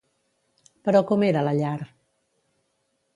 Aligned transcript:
Però 0.87 1.01
com 1.11 1.27
era 1.29 1.45
la 1.49 1.55
llar? 1.59 1.77